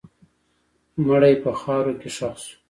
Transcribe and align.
مړی 1.05 1.33
په 1.43 1.51
خاوره 1.59 1.93
کې 1.99 2.09
ښخ 2.15 2.35
شو. 2.45 2.55